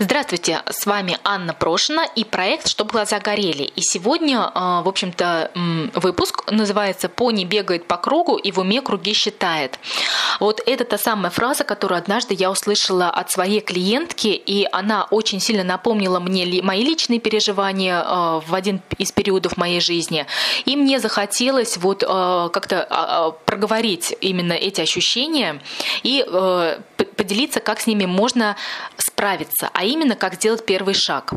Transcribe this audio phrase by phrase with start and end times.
[0.00, 3.62] Здравствуйте, с вами Анна Прошина и проект «Чтоб глаза горели».
[3.62, 5.52] И сегодня, а, в общем-то,
[5.94, 9.78] выпуск называется «Пони бегает по кругу и в уме круги считает».
[10.40, 15.38] Вот это та самая фраза, которую однажды я услышала от своей клиентки, и она очень
[15.38, 20.26] сильно напомнила мне мои личные переживания а, в один из периодов моей жизни.
[20.64, 25.62] И мне захотелось вот а, как-то проговорить именно эти ощущения
[26.02, 26.26] и
[27.24, 28.56] поделиться, как с ними можно
[28.98, 31.32] справиться, а именно как сделать первый шаг.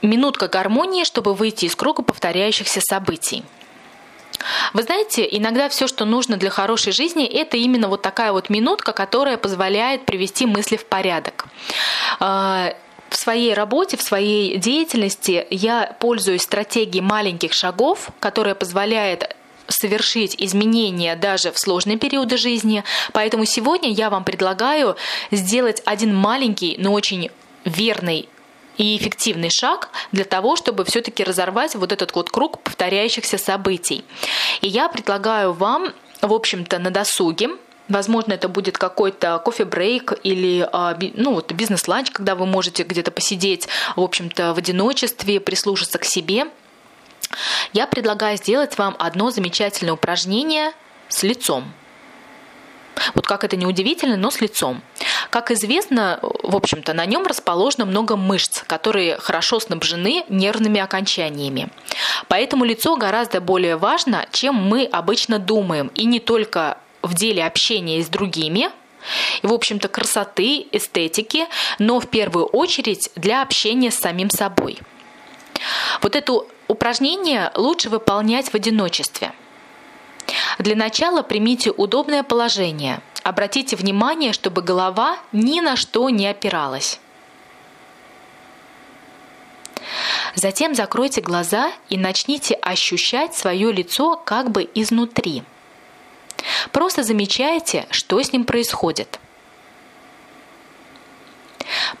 [0.00, 3.44] Минутка гармонии, чтобы выйти из круга повторяющихся событий.
[4.72, 8.92] Вы знаете, иногда все, что нужно для хорошей жизни, это именно вот такая вот минутка,
[8.92, 11.44] которая позволяет привести мысли в порядок
[12.18, 12.72] а,
[13.10, 19.36] в своей работе, в своей деятельности я пользуюсь стратегией маленьких шагов, которая позволяет
[19.70, 22.84] совершить изменения даже в сложные периоды жизни.
[23.12, 24.96] Поэтому сегодня я вам предлагаю
[25.30, 27.30] сделать один маленький, но очень
[27.64, 28.28] верный
[28.76, 34.04] и эффективный шаг для того, чтобы все-таки разорвать вот этот вот круг повторяющихся событий.
[34.62, 37.50] И я предлагаю вам, в общем-то, на досуге
[37.90, 43.66] Возможно, это будет какой-то кофе-брейк или а, ну, вот бизнес-ланч, когда вы можете где-то посидеть,
[43.96, 46.46] в общем-то, в одиночестве, прислушаться к себе–
[47.72, 50.72] я предлагаю сделать вам одно замечательное упражнение
[51.08, 51.72] с лицом.
[53.14, 54.82] Вот как это не удивительно, но с лицом.
[55.30, 61.70] Как известно, в общем-то, на нем расположено много мышц, которые хорошо снабжены нервными окончаниями.
[62.28, 65.90] Поэтому лицо гораздо более важно, чем мы обычно думаем.
[65.94, 68.70] И не только в деле общения с другими,
[69.42, 71.46] и, в общем-то, красоты, эстетики,
[71.78, 74.78] но в первую очередь для общения с самим собой.
[76.02, 79.32] Вот это упражнение лучше выполнять в одиночестве.
[80.58, 83.00] Для начала примите удобное положение.
[83.22, 87.00] Обратите внимание, чтобы голова ни на что не опиралась.
[90.36, 95.42] Затем закройте глаза и начните ощущать свое лицо как бы изнутри.
[96.70, 99.18] Просто замечайте, что с ним происходит–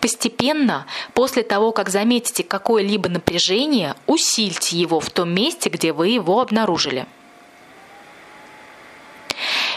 [0.00, 6.40] Постепенно, после того, как заметите какое-либо напряжение, усильте его в том месте, где вы его
[6.40, 7.06] обнаружили.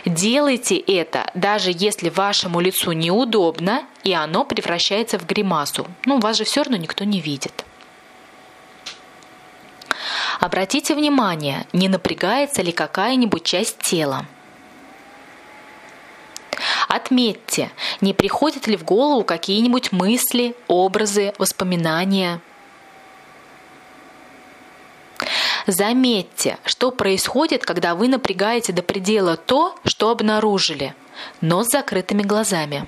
[0.06, 5.88] Делайте это, даже если вашему лицу неудобно, и оно превращается в гримасу.
[6.06, 7.64] Ну, вас же все равно никто не видит.
[10.42, 14.26] Обратите внимание, не напрягается ли какая-нибудь часть тела.
[16.94, 17.72] Отметьте,
[18.02, 22.40] не приходят ли в голову какие-нибудь мысли, образы, воспоминания.
[25.66, 30.94] Заметьте, что происходит, когда вы напрягаете до предела то, что обнаружили,
[31.42, 32.86] но с закрытыми глазами.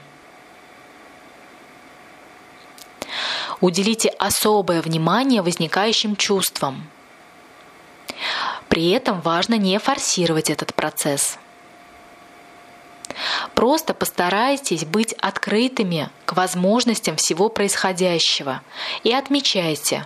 [3.59, 6.87] Уделите особое внимание возникающим чувствам.
[8.69, 11.39] При этом важно не форсировать этот процесс–
[13.53, 18.61] Просто постарайтесь быть открытыми к возможностям всего происходящего
[19.03, 20.05] и отмечайте,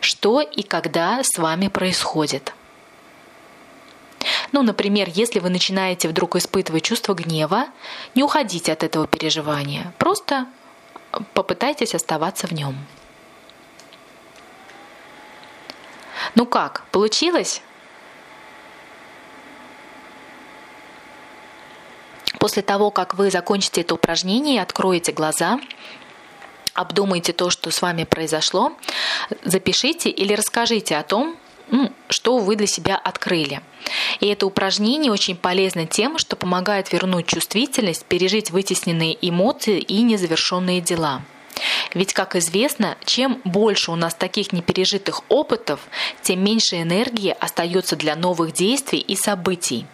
[0.00, 2.54] что и когда с вами происходит.
[4.52, 7.66] Ну, например, если вы начинаете вдруг испытывать чувство гнева,
[8.14, 10.46] не уходите от этого переживания, просто
[11.34, 12.76] попытайтесь оставаться в нем.
[16.34, 17.62] Ну как, получилось?
[22.38, 25.58] После того, как вы закончите это упражнение, откроете глаза,
[26.74, 28.72] обдумайте то, что с вами произошло,
[29.42, 31.36] запишите или расскажите о том,
[31.70, 33.60] ну, что вы для себя открыли.
[34.20, 40.80] И это упражнение очень полезно тем, что помогает вернуть чувствительность, пережить вытесненные эмоции и незавершенные
[40.80, 41.22] дела.
[41.94, 45.80] Ведь, как известно, чем больше у нас таких непережитых опытов,
[46.22, 49.86] тем меньше энергии остается для новых действий и событий.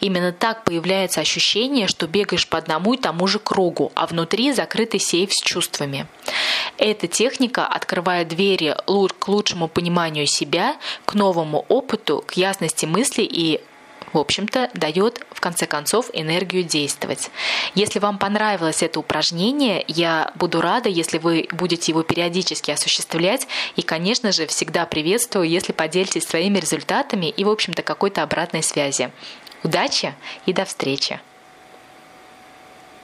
[0.00, 5.00] Именно так появляется ощущение, что бегаешь по одному и тому же кругу, а внутри закрытый
[5.00, 6.06] сейф с чувствами.
[6.78, 8.76] Эта техника открывает двери
[9.18, 13.60] к лучшему пониманию себя, к новому опыту, к ясности мысли и
[14.12, 17.30] в общем-то, дает в конце концов энергию действовать.
[17.74, 23.46] Если вам понравилось это упражнение, я буду рада, если вы будете его периодически осуществлять.
[23.74, 29.10] И, конечно же, всегда приветствую, если поделитесь своими результатами и, в общем-то, какой-то обратной связи.
[29.62, 30.14] Удачи
[30.46, 31.20] и до встречи!